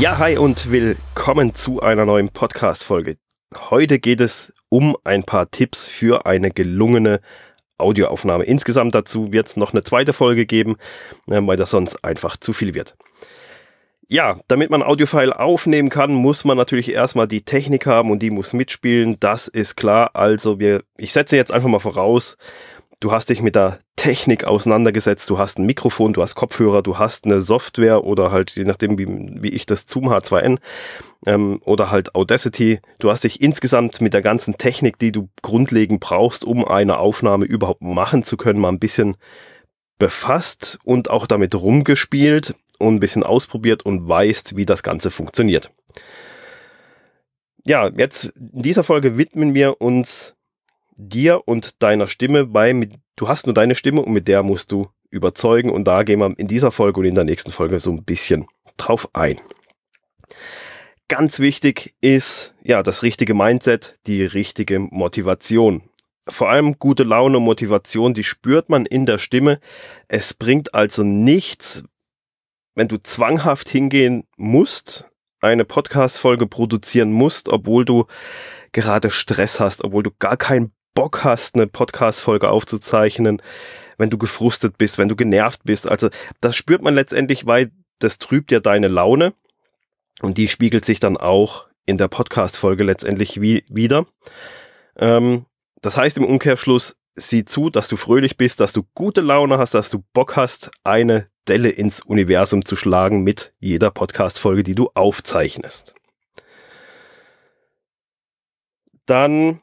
Ja, 0.00 0.16
hi 0.16 0.38
und 0.38 0.70
willkommen 0.70 1.54
zu 1.54 1.82
einer 1.82 2.06
neuen 2.06 2.30
Podcast-Folge. 2.30 3.18
Heute 3.54 3.98
geht 3.98 4.22
es 4.22 4.50
um 4.70 4.96
ein 5.04 5.24
paar 5.24 5.50
Tipps 5.50 5.88
für 5.88 6.24
eine 6.24 6.50
gelungene 6.50 7.20
Audioaufnahme. 7.76 8.44
Insgesamt 8.44 8.94
dazu 8.94 9.30
wird 9.30 9.48
es 9.48 9.58
noch 9.58 9.74
eine 9.74 9.82
zweite 9.82 10.14
Folge 10.14 10.46
geben, 10.46 10.76
äh, 11.28 11.38
weil 11.42 11.58
das 11.58 11.72
sonst 11.72 12.02
einfach 12.02 12.38
zu 12.38 12.54
viel 12.54 12.72
wird. 12.72 12.96
Ja, 14.08 14.40
damit 14.48 14.70
man 14.70 14.82
Audiofile 14.82 15.38
aufnehmen 15.38 15.90
kann, 15.90 16.14
muss 16.14 16.46
man 16.46 16.56
natürlich 16.56 16.90
erstmal 16.90 17.28
die 17.28 17.42
Technik 17.42 17.84
haben 17.84 18.10
und 18.10 18.20
die 18.20 18.30
muss 18.30 18.54
mitspielen. 18.54 19.20
Das 19.20 19.48
ist 19.48 19.76
klar. 19.76 20.12
Also 20.14 20.58
wir, 20.58 20.82
ich 20.96 21.12
setze 21.12 21.36
jetzt 21.36 21.52
einfach 21.52 21.68
mal 21.68 21.78
voraus, 21.78 22.38
du 23.00 23.12
hast 23.12 23.30
dich 23.30 23.42
mit 23.42 23.56
der 23.56 23.80
Technik 23.96 24.44
auseinandergesetzt, 24.44 25.28
du 25.28 25.38
hast 25.38 25.58
ein 25.58 25.66
Mikrofon, 25.66 26.12
du 26.12 26.22
hast 26.22 26.34
Kopfhörer, 26.34 26.82
du 26.82 26.98
hast 26.98 27.24
eine 27.24 27.40
Software 27.40 28.04
oder 28.04 28.30
halt, 28.30 28.52
je 28.56 28.64
nachdem, 28.64 28.98
wie, 28.98 29.06
wie 29.08 29.48
ich 29.48 29.66
das 29.66 29.86
Zoom 29.86 30.08
H2N 30.08 30.58
ähm, 31.26 31.60
oder 31.64 31.90
halt 31.90 32.14
Audacity, 32.14 32.80
du 32.98 33.10
hast 33.10 33.24
dich 33.24 33.40
insgesamt 33.40 34.00
mit 34.00 34.14
der 34.14 34.22
ganzen 34.22 34.56
Technik, 34.56 34.98
die 34.98 35.12
du 35.12 35.28
grundlegend 35.42 36.00
brauchst, 36.00 36.44
um 36.44 36.64
eine 36.64 36.98
Aufnahme 36.98 37.46
überhaupt 37.46 37.82
machen 37.82 38.22
zu 38.22 38.36
können, 38.36 38.60
mal 38.60 38.68
ein 38.68 38.78
bisschen 38.78 39.16
befasst 39.98 40.78
und 40.84 41.10
auch 41.10 41.26
damit 41.26 41.54
rumgespielt 41.54 42.54
und 42.78 42.96
ein 42.96 43.00
bisschen 43.00 43.22
ausprobiert 43.22 43.84
und 43.84 44.08
weißt, 44.08 44.56
wie 44.56 44.66
das 44.66 44.82
Ganze 44.82 45.10
funktioniert. 45.10 45.70
Ja, 47.66 47.90
jetzt 47.94 48.32
in 48.36 48.62
dieser 48.62 48.84
Folge 48.84 49.18
widmen 49.18 49.52
wir 49.52 49.82
uns 49.82 50.34
dir 51.08 51.46
und 51.46 51.82
deiner 51.82 52.08
Stimme, 52.08 52.52
weil 52.52 52.74
mit, 52.74 52.94
du 53.16 53.28
hast 53.28 53.46
nur 53.46 53.54
deine 53.54 53.74
Stimme 53.74 54.02
und 54.02 54.12
mit 54.12 54.28
der 54.28 54.42
musst 54.42 54.72
du 54.72 54.88
überzeugen 55.10 55.70
und 55.70 55.84
da 55.84 56.02
gehen 56.02 56.20
wir 56.20 56.32
in 56.38 56.46
dieser 56.46 56.70
Folge 56.70 57.00
und 57.00 57.06
in 57.06 57.14
der 57.14 57.24
nächsten 57.24 57.52
Folge 57.52 57.78
so 57.80 57.90
ein 57.90 58.04
bisschen 58.04 58.46
drauf 58.76 59.08
ein. 59.12 59.40
Ganz 61.08 61.40
wichtig 61.40 61.94
ist 62.00 62.54
ja 62.62 62.82
das 62.82 63.02
richtige 63.02 63.34
Mindset, 63.34 63.98
die 64.06 64.22
richtige 64.22 64.78
Motivation. 64.78 65.82
Vor 66.28 66.48
allem 66.48 66.78
gute 66.78 67.02
Laune 67.02 67.38
und 67.38 67.44
Motivation, 67.44 68.14
die 68.14 68.22
spürt 68.22 68.68
man 68.68 68.86
in 68.86 69.06
der 69.06 69.18
Stimme. 69.18 69.58
Es 70.06 70.34
bringt 70.34 70.74
also 70.74 71.02
nichts, 71.02 71.82
wenn 72.76 72.86
du 72.86 73.02
zwanghaft 73.02 73.68
hingehen 73.68 74.24
musst, 74.36 75.08
eine 75.40 75.64
Podcast-Folge 75.64 76.46
produzieren 76.46 77.10
musst, 77.10 77.48
obwohl 77.48 77.84
du 77.84 78.06
gerade 78.72 79.10
Stress 79.10 79.58
hast, 79.58 79.82
obwohl 79.82 80.04
du 80.04 80.10
gar 80.18 80.36
keinen 80.36 80.72
Bock 80.94 81.24
hast, 81.24 81.54
eine 81.54 81.66
Podcast-Folge 81.66 82.48
aufzuzeichnen, 82.48 83.42
wenn 83.98 84.10
du 84.10 84.18
gefrustet 84.18 84.78
bist, 84.78 84.98
wenn 84.98 85.08
du 85.08 85.16
genervt 85.16 85.62
bist. 85.64 85.88
Also 85.88 86.08
das 86.40 86.56
spürt 86.56 86.82
man 86.82 86.94
letztendlich, 86.94 87.46
weil 87.46 87.70
das 87.98 88.18
trübt 88.18 88.50
ja 88.50 88.60
deine 88.60 88.88
Laune 88.88 89.34
und 90.22 90.38
die 90.38 90.48
spiegelt 90.48 90.84
sich 90.84 91.00
dann 91.00 91.16
auch 91.16 91.66
in 91.86 91.98
der 91.98 92.08
Podcast-Folge 92.08 92.84
letztendlich 92.84 93.40
wie, 93.40 93.64
wieder. 93.68 94.06
Ähm, 94.96 95.46
das 95.82 95.96
heißt 95.96 96.18
im 96.18 96.24
Umkehrschluss, 96.24 96.96
sieh 97.14 97.44
zu, 97.44 97.70
dass 97.70 97.88
du 97.88 97.96
fröhlich 97.96 98.36
bist, 98.36 98.60
dass 98.60 98.72
du 98.72 98.82
gute 98.94 99.20
Laune 99.20 99.58
hast, 99.58 99.74
dass 99.74 99.90
du 99.90 100.04
Bock 100.12 100.36
hast, 100.36 100.70
eine 100.84 101.28
Delle 101.48 101.70
ins 101.70 102.00
Universum 102.00 102.64
zu 102.64 102.76
schlagen 102.76 103.22
mit 103.22 103.52
jeder 103.58 103.90
Podcast-Folge, 103.90 104.62
die 104.62 104.74
du 104.74 104.90
aufzeichnest. 104.94 105.94
Dann 109.06 109.60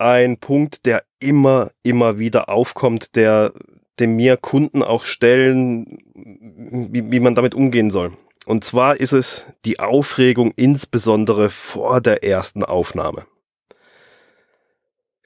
ein 0.00 0.38
Punkt, 0.38 0.86
der 0.86 1.04
immer, 1.18 1.70
immer 1.82 2.18
wieder 2.18 2.48
aufkommt, 2.48 3.16
der, 3.16 3.52
den 3.98 4.16
mir 4.16 4.36
Kunden 4.36 4.82
auch 4.82 5.04
stellen, 5.04 5.98
wie, 6.14 7.10
wie 7.10 7.20
man 7.20 7.34
damit 7.34 7.54
umgehen 7.54 7.90
soll. 7.90 8.12
Und 8.46 8.64
zwar 8.64 8.98
ist 8.98 9.12
es 9.12 9.46
die 9.64 9.78
Aufregung 9.78 10.52
insbesondere 10.56 11.50
vor 11.50 12.00
der 12.00 12.24
ersten 12.24 12.64
Aufnahme. 12.64 13.26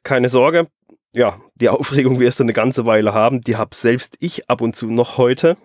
Keine 0.02 0.28
Sorge, 0.28 0.66
ja, 1.14 1.40
die 1.54 1.68
Aufregung 1.68 2.18
wirst 2.18 2.40
du 2.40 2.42
eine 2.42 2.52
ganze 2.52 2.86
Weile 2.86 3.14
haben. 3.14 3.40
Die 3.40 3.56
habe 3.56 3.74
selbst 3.74 4.16
ich 4.18 4.50
ab 4.50 4.60
und 4.60 4.74
zu 4.74 4.86
noch 4.86 5.16
heute. 5.16 5.56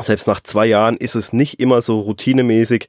Selbst 0.00 0.26
nach 0.26 0.40
zwei 0.40 0.66
Jahren 0.66 0.96
ist 0.96 1.16
es 1.16 1.32
nicht 1.32 1.58
immer 1.58 1.80
so 1.80 2.00
routinemäßig, 2.00 2.88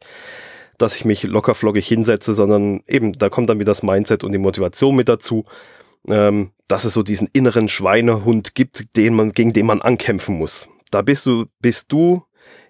dass 0.81 0.95
ich 0.95 1.05
mich 1.05 1.23
lockerflockig 1.23 1.87
hinsetze, 1.87 2.33
sondern 2.33 2.81
eben, 2.87 3.13
da 3.13 3.29
kommt 3.29 3.49
dann 3.49 3.59
wieder 3.59 3.71
das 3.71 3.83
Mindset 3.83 4.23
und 4.23 4.31
die 4.31 4.37
Motivation 4.37 4.95
mit 4.95 5.09
dazu, 5.09 5.45
ähm, 6.07 6.51
dass 6.67 6.85
es 6.85 6.93
so 6.93 7.03
diesen 7.03 7.29
inneren 7.33 7.67
Schweinehund 7.67 8.55
gibt, 8.55 8.95
den 8.95 9.13
man, 9.13 9.33
gegen 9.33 9.53
den 9.53 9.65
man 9.65 9.81
ankämpfen 9.81 10.37
muss. 10.37 10.69
Da 10.91 11.01
bist 11.01 11.25
du, 11.25 11.45
bist 11.59 11.91
du 11.91 12.23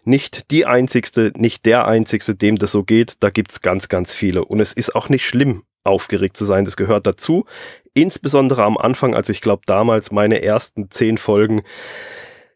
nicht 0.04 0.52
die 0.52 0.66
Einzigste, 0.66 1.32
nicht 1.36 1.66
der 1.66 1.88
Einzigste, 1.88 2.36
dem 2.36 2.58
das 2.58 2.72
so 2.72 2.84
geht. 2.84 3.24
Da 3.24 3.30
gibt's 3.30 3.62
ganz, 3.62 3.90
ganz 3.90 4.14
viele. 4.14 4.46
Und 4.46 4.60
es 4.60 4.74
ist 4.74 4.96
auch 4.96 5.10
nicht 5.10 5.26
schlimm, 5.26 5.64
aufgeregt 5.84 6.38
zu 6.38 6.46
sein. 6.46 6.66
Das 6.66 6.78
gehört 6.78 7.06
dazu. 7.08 7.46
Insbesondere 7.94 8.64
am 8.64 8.78
Anfang, 8.78 9.14
als 9.14 9.30
ich 9.30 9.42
glaube 9.42 9.64
damals 9.66 10.12
meine 10.12 10.42
ersten 10.42 10.90
zehn 10.90 11.18
Folgen, 11.18 11.64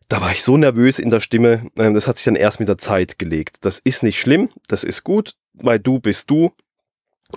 da 0.10 0.22
war 0.22 0.32
ich 0.32 0.44
so 0.44 0.58
nervös 0.58 1.00
in 1.00 1.10
der 1.10 1.20
Stimme. 1.20 1.70
Ähm, 1.78 1.94
das 1.94 2.08
hat 2.08 2.18
sich 2.18 2.26
dann 2.26 2.36
erst 2.36 2.60
mit 2.60 2.70
der 2.70 2.78
Zeit 2.78 3.20
gelegt. 3.20 3.58
Das 3.62 3.80
ist 3.80 4.04
nicht 4.04 4.20
schlimm, 4.20 4.50
das 4.68 4.84
ist 4.84 5.04
gut, 5.04 5.36
weil 5.54 5.80
du 5.80 6.00
bist 6.00 6.30
du 6.30 6.52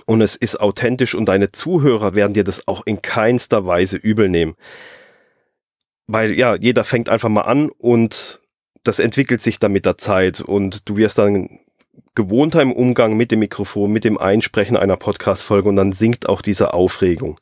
und 0.05 0.21
es 0.21 0.35
ist 0.35 0.59
authentisch 0.59 1.15
und 1.15 1.25
deine 1.25 1.51
Zuhörer 1.51 2.15
werden 2.15 2.33
dir 2.33 2.43
das 2.43 2.67
auch 2.67 2.85
in 2.85 3.01
keinster 3.01 3.65
Weise 3.65 3.97
übel 3.97 4.29
nehmen. 4.29 4.55
Weil 6.07 6.33
ja, 6.37 6.55
jeder 6.55 6.83
fängt 6.83 7.09
einfach 7.09 7.29
mal 7.29 7.41
an 7.41 7.69
und 7.69 8.39
das 8.83 8.99
entwickelt 8.99 9.41
sich 9.41 9.59
dann 9.59 9.73
mit 9.73 9.85
der 9.85 9.97
Zeit 9.97 10.39
und 10.39 10.87
du 10.87 10.95
wirst 10.97 11.17
dann 11.17 11.59
gewohnter 12.15 12.61
im 12.61 12.71
Umgang 12.71 13.17
mit 13.17 13.31
dem 13.31 13.39
Mikrofon, 13.39 13.91
mit 13.91 14.03
dem 14.03 14.17
Einsprechen 14.17 14.77
einer 14.77 14.97
Podcast-Folge 14.97 15.67
und 15.67 15.75
dann 15.75 15.91
sinkt 15.91 16.29
auch 16.29 16.41
diese 16.41 16.73
Aufregung. 16.73 17.39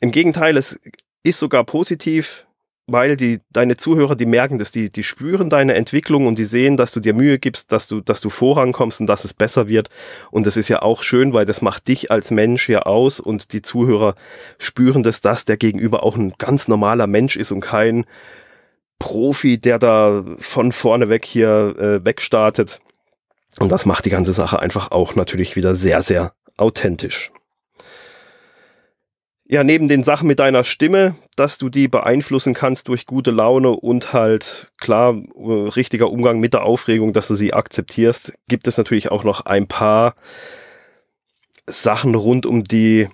Im 0.00 0.10
Gegenteil, 0.10 0.56
es 0.56 0.78
ist 1.22 1.38
sogar 1.38 1.64
positiv, 1.64 2.45
weil 2.86 3.16
die, 3.16 3.40
deine 3.50 3.76
Zuhörer, 3.76 4.14
die 4.14 4.26
merken 4.26 4.58
das, 4.58 4.70
die, 4.70 4.90
die 4.90 5.02
spüren 5.02 5.50
deine 5.50 5.74
Entwicklung 5.74 6.26
und 6.26 6.38
die 6.38 6.44
sehen, 6.44 6.76
dass 6.76 6.92
du 6.92 7.00
dir 7.00 7.14
Mühe 7.14 7.38
gibst, 7.38 7.72
dass 7.72 7.88
du, 7.88 8.00
dass 8.00 8.20
du 8.20 8.30
vorankommst 8.30 9.00
und 9.00 9.06
dass 9.08 9.24
es 9.24 9.34
besser 9.34 9.68
wird. 9.68 9.90
Und 10.30 10.46
das 10.46 10.56
ist 10.56 10.68
ja 10.68 10.82
auch 10.82 11.02
schön, 11.02 11.32
weil 11.32 11.46
das 11.46 11.62
macht 11.62 11.88
dich 11.88 12.10
als 12.12 12.30
Mensch 12.30 12.68
ja 12.68 12.82
aus 12.82 13.18
und 13.18 13.52
die 13.52 13.62
Zuhörer 13.62 14.14
spüren 14.58 15.02
das, 15.02 15.20
dass 15.20 15.44
der 15.44 15.56
Gegenüber 15.56 16.04
auch 16.04 16.16
ein 16.16 16.34
ganz 16.38 16.68
normaler 16.68 17.08
Mensch 17.08 17.36
ist 17.36 17.50
und 17.50 17.60
kein 17.60 18.06
Profi, 18.98 19.58
der 19.58 19.78
da 19.78 20.24
von 20.38 20.70
vorne 20.70 21.08
weg 21.08 21.24
hier 21.24 21.74
äh, 21.78 22.04
wegstartet. 22.04 22.80
Und 23.58 23.72
das 23.72 23.84
macht 23.84 24.04
die 24.04 24.10
ganze 24.10 24.32
Sache 24.32 24.60
einfach 24.60 24.90
auch 24.92 25.16
natürlich 25.16 25.56
wieder 25.56 25.74
sehr, 25.74 26.02
sehr 26.02 26.32
authentisch. 26.56 27.32
Ja, 29.48 29.62
neben 29.62 29.86
den 29.86 30.02
Sachen 30.02 30.26
mit 30.26 30.40
deiner 30.40 30.64
Stimme, 30.64 31.14
dass 31.36 31.56
du 31.56 31.68
die 31.68 31.86
beeinflussen 31.86 32.52
kannst 32.52 32.88
durch 32.88 33.06
gute 33.06 33.30
Laune 33.30 33.70
und 33.70 34.12
halt 34.12 34.72
klar 34.76 35.14
äh, 35.14 35.68
richtiger 35.68 36.10
Umgang 36.10 36.40
mit 36.40 36.52
der 36.52 36.64
Aufregung, 36.64 37.12
dass 37.12 37.28
du 37.28 37.36
sie 37.36 37.52
akzeptierst, 37.52 38.32
gibt 38.48 38.66
es 38.66 38.76
natürlich 38.76 39.12
auch 39.12 39.22
noch 39.22 39.42
ein 39.42 39.68
paar 39.68 40.16
Sachen 41.68 42.16
rund 42.16 42.44
um 42.44 42.64
die 42.64 43.08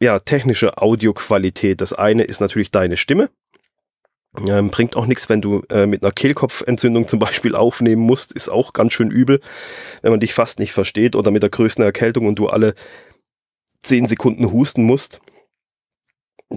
ja, 0.00 0.20
technische 0.20 0.78
Audioqualität. 0.78 1.80
Das 1.80 1.92
eine 1.92 2.22
ist 2.22 2.40
natürlich 2.40 2.70
deine 2.70 2.96
Stimme. 2.96 3.30
Ähm, 4.48 4.70
bringt 4.70 4.96
auch 4.96 5.06
nichts, 5.06 5.28
wenn 5.28 5.40
du 5.40 5.62
äh, 5.70 5.86
mit 5.86 6.04
einer 6.04 6.12
Kehlkopfentzündung 6.12 7.08
zum 7.08 7.18
Beispiel 7.18 7.56
aufnehmen 7.56 8.02
musst, 8.02 8.32
ist 8.32 8.48
auch 8.48 8.72
ganz 8.74 8.92
schön 8.92 9.10
übel, 9.10 9.40
wenn 10.02 10.12
man 10.12 10.20
dich 10.20 10.34
fast 10.34 10.60
nicht 10.60 10.72
versteht 10.72 11.16
oder 11.16 11.32
mit 11.32 11.42
der 11.42 11.50
größten 11.50 11.84
Erkältung 11.84 12.26
und 12.26 12.36
du 12.38 12.48
alle 12.48 12.74
zehn 13.82 14.06
Sekunden 14.06 14.52
husten 14.52 14.84
musst. 14.84 15.20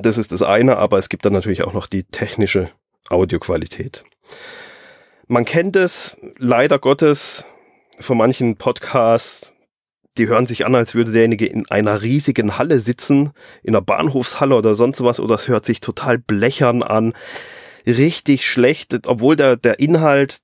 Das 0.02 0.18
ist 0.18 0.32
das 0.32 0.42
eine, 0.42 0.78
aber 0.78 0.98
es 0.98 1.10
gibt 1.10 1.26
dann 1.26 1.34
natürlich 1.34 1.64
auch 1.64 1.74
noch 1.74 1.88
die 1.88 2.04
technische 2.04 2.70
Audioqualität. 3.10 4.04
Man 5.28 5.46
kennt 5.46 5.76
es 5.76 6.18
leider 6.38 6.80
Gottes 6.80 7.46
von 8.00 8.18
manchen 8.18 8.58
Podcasts, 8.58 9.54
die 10.18 10.28
hören 10.28 10.46
sich 10.46 10.66
an, 10.66 10.76
als 10.76 10.96
würde 10.96 11.12
derjenige 11.12 11.46
in 11.46 11.70
einer 11.70 12.02
riesigen 12.02 12.58
Halle 12.58 12.80
sitzen, 12.80 13.32
in 13.64 13.76
einer 13.76 13.82
Bahnhofshalle 13.82 14.56
oder 14.56 14.76
sonst 14.76 15.04
was, 15.04 15.20
oder 15.20 15.36
es 15.36 15.48
hört 15.48 15.66
sich 15.66 15.80
total 15.80 16.18
blechern 16.18 16.84
an, 16.84 17.14
richtig 17.86 18.46
schlecht, 18.46 19.08
obwohl 19.08 19.36
der, 19.36 19.58
der 19.58 19.80
Inhalt 19.80 20.42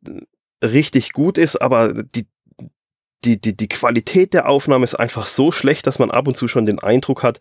richtig 0.64 1.12
gut 1.12 1.38
ist, 1.38 1.62
aber 1.62 2.04
die 2.04 2.26
die, 3.26 3.40
die, 3.40 3.56
die 3.56 3.68
Qualität 3.68 4.34
der 4.34 4.48
Aufnahme 4.48 4.84
ist 4.84 4.96
einfach 4.96 5.28
so 5.28 5.52
schlecht, 5.52 5.88
dass 5.88 6.00
man 6.00 6.12
ab 6.12 6.28
und 6.28 6.36
zu 6.36 6.48
schon 6.48 6.66
den 6.66 6.80
Eindruck 6.80 7.24
hat, 7.24 7.40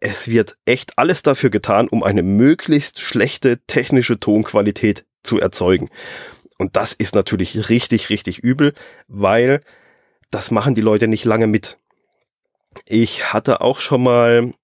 es 0.00 0.28
wird 0.28 0.56
echt 0.64 0.98
alles 0.98 1.22
dafür 1.22 1.50
getan, 1.50 1.88
um 1.88 2.02
eine 2.02 2.22
möglichst 2.22 3.00
schlechte 3.00 3.58
technische 3.66 4.20
Tonqualität 4.20 5.04
zu 5.22 5.38
erzeugen. 5.38 5.88
Und 6.58 6.76
das 6.76 6.92
ist 6.92 7.14
natürlich 7.14 7.70
richtig, 7.70 8.10
richtig 8.10 8.38
übel, 8.38 8.74
weil 9.08 9.62
das 10.30 10.50
machen 10.50 10.74
die 10.74 10.80
Leute 10.80 11.08
nicht 11.08 11.24
lange 11.24 11.46
mit. 11.46 11.78
Ich 12.86 13.32
hatte 13.32 13.60
auch 13.60 13.78
schon 13.78 14.02
mal, 14.02 14.54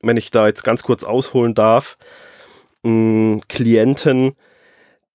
wenn 0.00 0.16
ich 0.16 0.30
da 0.30 0.46
jetzt 0.46 0.64
ganz 0.64 0.82
kurz 0.82 1.04
ausholen 1.04 1.54
darf, 1.54 1.96
Klienten, 2.82 4.34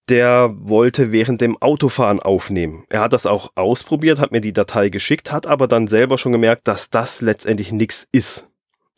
der 0.10 0.54
wollte 0.58 1.12
während 1.12 1.42
dem 1.42 1.62
Autofahren 1.62 2.20
aufnehmen. 2.20 2.86
Er 2.90 3.02
hat 3.02 3.14
das 3.14 3.26
auch 3.26 3.52
ausprobiert, 3.56 4.20
hat 4.20 4.32
mir 4.32 4.42
die 4.42 4.54
Datei 4.54 4.90
geschickt, 4.90 5.32
hat 5.32 5.48
aber 5.48 5.68
dann 5.68 5.88
selber 5.88 6.18
schon 6.18 6.32
gemerkt, 6.32 6.68
dass 6.68 6.90
das 6.90 7.22
letztendlich 7.22 7.72
nichts 7.72 8.08
ist. 8.12 8.48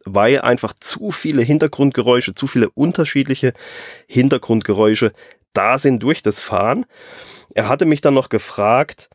Weil 0.05 0.41
einfach 0.41 0.73
zu 0.79 1.11
viele 1.11 1.41
Hintergrundgeräusche, 1.41 2.35
zu 2.35 2.47
viele 2.47 2.69
unterschiedliche 2.69 3.53
Hintergrundgeräusche 4.07 5.13
da 5.53 5.79
sind 5.79 6.03
durch 6.03 6.21
das 6.21 6.39
Fahren. 6.39 6.85
Er 7.55 7.67
hatte 7.67 7.85
mich 7.85 8.01
dann 8.01 8.13
noch 8.13 8.29
gefragt, 8.29 9.09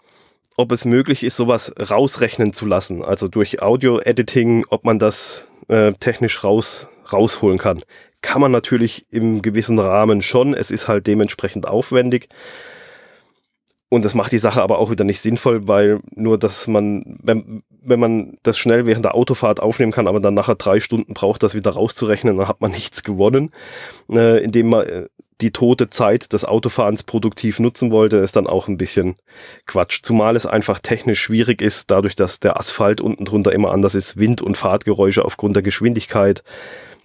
ob 0.57 0.73
es 0.73 0.85
möglich 0.85 1.23
ist, 1.23 1.37
sowas 1.37 1.73
rausrechnen 1.79 2.53
zu 2.53 2.67
lassen. 2.67 3.05
Also 3.05 3.29
durch 3.29 3.63
Audio-Editing, 3.63 4.67
ob 4.69 4.85
man 4.85 4.99
das 4.99 5.47
äh, 5.69 5.93
technisch 5.93 6.43
raus, 6.43 6.89
rausholen 7.13 7.59
kann 7.59 7.81
kann 8.25 8.41
man 8.41 8.51
natürlich 8.51 9.07
im 9.11 9.43
gewissen 9.43 9.79
Rahmen 9.79 10.23
schon. 10.23 10.55
Es 10.55 10.71
ist 10.71 10.89
halt 10.89 11.07
dementsprechend 11.07 11.69
aufwendig. 11.69 12.29
Und 13.91 14.03
das 14.05 14.15
macht 14.15 14.33
die 14.33 14.39
Sache 14.39 14.63
aber 14.63 14.79
auch 14.79 14.91
wieder 14.91 15.05
nicht 15.05 15.21
sinnvoll, 15.21 15.69
weil 15.69 16.01
nur, 16.17 16.39
dass 16.39 16.67
man, 16.67 17.19
wenn, 17.23 17.63
wenn 17.83 18.01
man 18.01 18.39
das 18.43 18.59
schnell 18.59 18.87
während 18.87 19.05
der 19.05 19.15
Autofahrt 19.15 19.61
aufnehmen 19.61 19.93
kann, 19.93 20.09
aber 20.09 20.21
dann 20.21 20.33
nachher 20.33 20.55
drei 20.55 20.81
Stunden 20.81 21.13
braucht, 21.13 21.43
das 21.43 21.55
wieder 21.55 21.73
rauszurechnen, 21.73 22.39
dann 22.39 22.49
hat 22.49 22.63
man 22.63 22.71
nichts 22.73 23.03
gewonnen. 23.03 23.53
Äh, 24.11 24.43
indem 24.43 24.71
man 24.71 24.87
äh, 24.87 25.07
die 25.43 25.51
tote 25.51 25.91
Zeit 25.91 26.33
des 26.33 26.47
Autofahrens 26.47 27.03
produktiv 27.03 27.61
nutzen 27.61 27.91
wollte, 27.91 28.17
ist 28.17 28.37
dann 28.37 28.47
auch 28.47 28.69
ein 28.69 28.79
bisschen 28.79 29.17
Quatsch. 29.67 30.01
Zumal 30.03 30.35
es 30.35 30.47
einfach 30.47 30.81
technisch 30.81 31.21
schwierig 31.21 31.61
ist, 31.61 31.91
dadurch, 31.91 32.17
dass 32.17 32.41
der 32.41 32.59
Asphalt 32.59 33.03
unten 33.03 33.27
drunter 33.27 33.53
immer 33.53 33.71
anders 33.71 33.95
ist, 33.95 34.17
Wind- 34.17 34.41
und 34.41 34.57
Fahrtgeräusche 34.57 35.25
aufgrund 35.25 35.57
der 35.57 35.63
Geschwindigkeit 35.63 36.43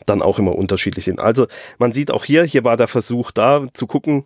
dann 0.10 0.22
auch 0.22 0.40
immer 0.40 0.56
unterschiedlich 0.56 1.06
sind. 1.06 1.20
Also 1.20 1.48
man 1.78 1.94
sieht 1.94 2.12
auch 2.12 2.26
hier, 2.26 2.44
hier 2.44 2.64
war 2.64 2.78
der 2.78 2.88
Versuch 2.88 3.32
da 3.32 3.64
zu 3.74 3.88
gucken, 3.88 4.26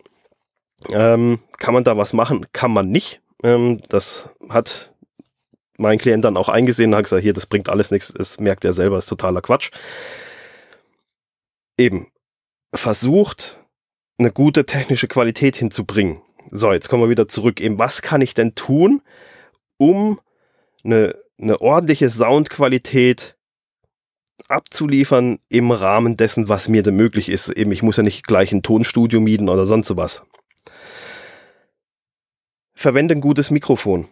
ähm, 0.90 1.38
kann 1.58 1.74
man 1.74 1.84
da 1.84 1.96
was 1.96 2.12
machen? 2.12 2.46
Kann 2.52 2.72
man 2.72 2.90
nicht. 2.90 3.20
Ähm, 3.42 3.80
das 3.88 4.28
hat 4.48 4.92
mein 5.76 5.98
Klient 5.98 6.24
dann 6.24 6.36
auch 6.36 6.48
eingesehen 6.48 6.92
und 6.92 6.96
hat 6.96 7.04
gesagt, 7.04 7.22
hier, 7.22 7.32
das 7.32 7.46
bringt 7.46 7.68
alles 7.68 7.90
nichts, 7.90 8.12
es 8.16 8.38
merkt 8.38 8.64
er 8.64 8.72
selber, 8.72 8.98
ist 8.98 9.06
totaler 9.06 9.42
Quatsch. 9.42 9.70
Eben, 11.76 12.08
versucht, 12.72 13.60
eine 14.18 14.30
gute 14.30 14.64
technische 14.64 15.08
Qualität 15.08 15.56
hinzubringen. 15.56 16.22
So, 16.50 16.72
jetzt 16.72 16.88
kommen 16.88 17.02
wir 17.02 17.10
wieder 17.10 17.26
zurück. 17.26 17.60
Eben, 17.60 17.78
was 17.78 18.02
kann 18.02 18.20
ich 18.20 18.34
denn 18.34 18.54
tun, 18.54 19.02
um 19.76 20.20
eine, 20.84 21.16
eine 21.40 21.60
ordentliche 21.60 22.08
Soundqualität 22.10 23.36
abzuliefern 24.48 25.38
im 25.48 25.70
Rahmen 25.70 26.16
dessen, 26.16 26.48
was 26.48 26.68
mir 26.68 26.82
denn 26.82 26.96
möglich 26.96 27.28
ist. 27.28 27.50
Eben, 27.50 27.72
ich 27.72 27.82
muss 27.82 27.96
ja 27.96 28.02
nicht 28.02 28.26
gleich 28.26 28.52
ein 28.52 28.62
Tonstudio 28.62 29.20
mieten 29.20 29.48
oder 29.48 29.66
sonst 29.66 29.96
was. 29.96 30.22
Verwende 32.74 33.14
ein 33.14 33.20
gutes 33.20 33.50
Mikrofon. 33.50 34.08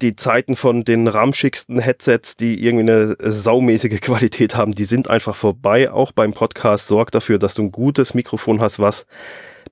Die 0.00 0.14
Zeiten 0.14 0.54
von 0.54 0.84
den 0.84 1.08
ramschigsten 1.08 1.80
Headsets, 1.80 2.36
die 2.36 2.64
irgendwie 2.64 2.90
eine 2.90 3.16
saumäßige 3.18 4.00
Qualität 4.00 4.54
haben, 4.54 4.72
die 4.72 4.84
sind 4.84 5.10
einfach 5.10 5.34
vorbei. 5.34 5.90
Auch 5.90 6.12
beim 6.12 6.32
Podcast 6.32 6.86
sorgt 6.86 7.16
dafür, 7.16 7.38
dass 7.38 7.54
du 7.54 7.62
ein 7.62 7.72
gutes 7.72 8.14
Mikrofon 8.14 8.60
hast, 8.60 8.78
was 8.78 9.06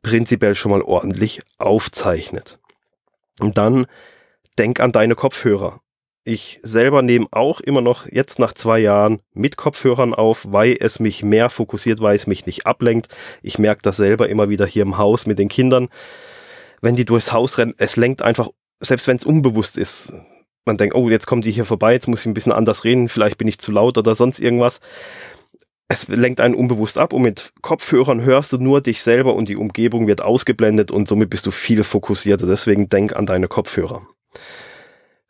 prinzipiell 0.03 0.55
schon 0.55 0.73
mal 0.73 0.83
ordentlich 0.83 1.41
aufzeichnet. 1.59 2.59
Und 3.39 3.57
dann 3.57 3.87
denk 4.59 4.81
an 4.81 4.93
deine 4.93 5.15
Kopfhörer. 5.15 5.81
Ich 6.29 6.59
selber 6.65 7.03
nehme 7.03 7.29
auch 7.31 7.61
immer 7.61 7.81
noch 7.81 8.11
jetzt 8.11 8.41
nach 8.41 8.53
zwei 8.53 8.81
Jahren 8.81 9.21
mit 9.33 9.57
Kopfhörern 9.57 10.13
auf, 10.13 10.45
weil 10.51 10.77
es 10.81 10.99
mich 10.99 11.23
mehr 11.23 11.51
fokussiert, 11.51 12.01
weil 12.01 12.17
es 12.17 12.27
mich 12.27 12.47
nicht 12.47 12.67
ablenkt. 12.67 13.07
Ich 13.43 13.61
merke 13.61 13.83
das 13.83 13.97
selber 13.97 14.29
immer 14.29 14.49
wieder 14.49 14.67
hier 14.67 14.83
im 14.83 14.99
Haus 14.99 15.27
mit 15.27 15.39
den 15.39 15.49
Kindern. 15.49 15.89
Wenn 16.81 16.97
die 16.97 17.05
durchs 17.05 17.33
Haus 17.33 17.59
rennen, 17.59 17.75
es 17.79 17.95
lenkt 17.95 18.23
einfach, 18.23 18.49
selbst 18.81 19.07
wenn 19.07 19.19
es 19.19 19.25
unbewusst 19.25 19.79
ist. 19.79 20.13
Man 20.65 20.77
denkt, 20.77 20.97
oh, 20.97 21.09
jetzt 21.09 21.27
kommen 21.27 21.43
die 21.43 21.53
hier 21.53 21.65
vorbei, 21.65 21.93
jetzt 21.93 22.09
muss 22.09 22.23
ich 22.23 22.27
ein 22.27 22.35
bisschen 22.35 22.51
anders 22.51 22.83
reden, 22.83 23.09
vielleicht 23.09 23.39
bin 23.39 23.47
ich 23.47 23.61
zu 23.61 23.71
laut 23.71 23.97
oder 23.97 24.17
sonst 24.17 24.41
irgendwas. 24.41 24.81
Es 25.87 26.09
lenkt 26.09 26.41
einen 26.41 26.57
unbewusst 26.57 26.99
ab 26.99 27.13
und 27.13 27.23
mit 27.23 27.53
Kopfhörern 27.63 28.25
hörst 28.25 28.53
du 28.53 28.59
nur 28.59 28.81
dich 28.81 29.01
selber 29.01 29.37
und 29.37 29.49
die 29.49 29.55
Umgebung 29.55 30.09
wird 30.09 30.23
ausgeblendet 30.23 30.91
und 30.91 31.07
somit 31.07 31.31
bist 31.31 31.47
du 31.47 31.53
viel 31.53 31.85
fokussierter. 31.85 32.49
Deswegen 32.49 32.89
denk 32.89 33.15
an 33.15 33.27
deine 33.27 33.47
Kopfhörer 33.47 34.09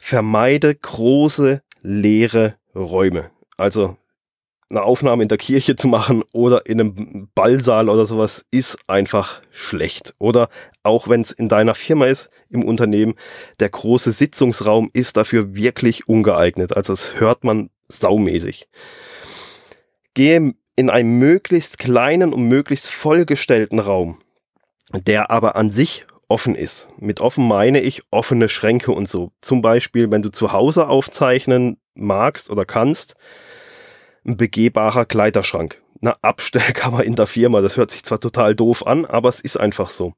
vermeide 0.06 0.72
große 0.72 1.62
leere 1.82 2.54
Räume. 2.76 3.32
Also 3.56 3.96
eine 4.70 4.82
Aufnahme 4.82 5.24
in 5.24 5.28
der 5.28 5.36
Kirche 5.36 5.74
zu 5.74 5.88
machen 5.88 6.22
oder 6.32 6.66
in 6.66 6.80
einem 6.80 7.28
Ballsaal 7.34 7.88
oder 7.88 8.06
sowas 8.06 8.46
ist 8.52 8.78
einfach 8.86 9.42
schlecht. 9.50 10.14
Oder 10.20 10.48
auch 10.84 11.08
wenn 11.08 11.22
es 11.22 11.32
in 11.32 11.48
deiner 11.48 11.74
Firma 11.74 12.06
ist, 12.06 12.30
im 12.50 12.62
Unternehmen, 12.64 13.14
der 13.58 13.68
große 13.68 14.12
Sitzungsraum 14.12 14.90
ist 14.92 15.16
dafür 15.16 15.56
wirklich 15.56 16.08
ungeeignet. 16.08 16.76
Also 16.76 16.92
das 16.92 17.18
hört 17.18 17.42
man 17.42 17.70
saumäßig. 17.88 18.68
Gehe 20.14 20.54
in 20.76 20.88
einen 20.88 21.18
möglichst 21.18 21.78
kleinen 21.78 22.32
und 22.32 22.46
möglichst 22.46 22.88
vollgestellten 22.90 23.80
Raum, 23.80 24.20
der 24.92 25.32
aber 25.32 25.56
an 25.56 25.72
sich 25.72 26.06
offen 26.28 26.54
ist. 26.54 26.88
Mit 26.98 27.20
offen 27.20 27.46
meine 27.46 27.80
ich 27.80 28.02
offene 28.10 28.48
Schränke 28.48 28.92
und 28.92 29.08
so. 29.08 29.32
Zum 29.40 29.62
Beispiel, 29.62 30.10
wenn 30.10 30.22
du 30.22 30.30
zu 30.30 30.52
Hause 30.52 30.88
aufzeichnen 30.88 31.78
magst 31.94 32.50
oder 32.50 32.64
kannst, 32.64 33.14
ein 34.26 34.36
begehbarer 34.36 35.04
Kleiderschrank. 35.04 35.82
Eine 36.00 36.12
Abstellkammer 36.22 37.04
in 37.04 37.14
der 37.14 37.26
Firma. 37.26 37.60
Das 37.60 37.76
hört 37.76 37.90
sich 37.90 38.02
zwar 38.02 38.20
total 38.20 38.54
doof 38.54 38.86
an, 38.86 39.06
aber 39.06 39.28
es 39.28 39.40
ist 39.40 39.56
einfach 39.56 39.90
so. 39.90 40.14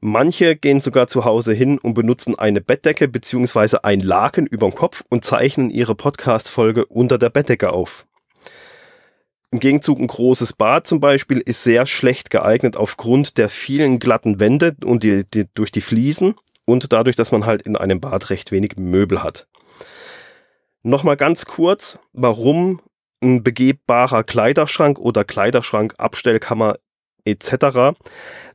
Manche 0.00 0.56
gehen 0.56 0.80
sogar 0.80 1.06
zu 1.06 1.24
Hause 1.24 1.52
hin 1.52 1.78
und 1.78 1.94
benutzen 1.94 2.38
eine 2.38 2.60
Bettdecke 2.60 3.08
bzw. 3.08 3.78
ein 3.82 4.00
Laken 4.00 4.46
über 4.46 4.68
dem 4.68 4.74
Kopf 4.74 5.04
und 5.08 5.24
zeichnen 5.24 5.70
ihre 5.70 5.94
Podcast-Folge 5.94 6.86
unter 6.86 7.18
der 7.18 7.30
Bettdecke 7.30 7.72
auf. 7.72 8.05
Im 9.56 9.60
Gegenzug 9.60 9.98
ein 9.98 10.06
großes 10.06 10.52
Bad 10.52 10.86
zum 10.86 11.00
Beispiel 11.00 11.38
ist 11.38 11.64
sehr 11.64 11.86
schlecht 11.86 12.28
geeignet 12.28 12.76
aufgrund 12.76 13.38
der 13.38 13.48
vielen 13.48 13.98
glatten 13.98 14.38
Wände 14.38 14.76
und 14.84 15.02
die, 15.02 15.24
die, 15.24 15.46
durch 15.54 15.70
die 15.70 15.80
Fliesen 15.80 16.34
und 16.66 16.92
dadurch, 16.92 17.16
dass 17.16 17.32
man 17.32 17.46
halt 17.46 17.62
in 17.62 17.74
einem 17.74 17.98
Bad 17.98 18.28
recht 18.28 18.52
wenig 18.52 18.76
Möbel 18.76 19.22
hat. 19.22 19.46
Nochmal 20.82 21.16
ganz 21.16 21.46
kurz, 21.46 21.98
warum 22.12 22.82
ein 23.22 23.42
begehbarer 23.42 24.24
Kleiderschrank 24.24 24.98
oder 24.98 25.24
Kleiderschrank, 25.24 25.94
Abstellkammer 25.96 26.76
etc. 27.24 27.96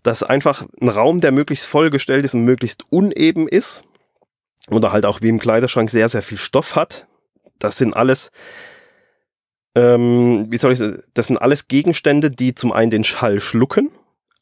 Das 0.03 0.21
ist 0.21 0.27
einfach 0.27 0.67
ein 0.79 0.89
Raum, 0.89 1.19
der 1.19 1.31
möglichst 1.31 1.65
vollgestellt 1.65 2.25
ist 2.25 2.35
und 2.35 2.45
möglichst 2.45 2.83
uneben 2.91 3.47
ist 3.47 3.83
oder 4.69 4.91
halt 4.91 5.07
auch 5.07 5.21
wie 5.23 5.29
im 5.29 5.39
Kleiderschrank 5.39 5.89
sehr, 5.89 6.09
sehr 6.09 6.21
viel 6.21 6.37
Stoff 6.37 6.75
hat. 6.75 7.07
Das 7.57 7.79
sind 7.79 7.95
alles 7.95 8.29
ähm, 9.75 10.47
wie 10.49 10.57
soll 10.57 10.73
ich 10.73 10.79
sagen, 10.79 11.01
das 11.13 11.27
sind 11.27 11.37
alles 11.37 11.67
Gegenstände, 11.67 12.31
die 12.31 12.53
zum 12.55 12.71
einen 12.73 12.91
den 12.91 13.03
Schall 13.03 13.39
schlucken, 13.39 13.91